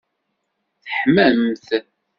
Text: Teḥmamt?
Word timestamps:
Teḥmamt? 0.83 1.65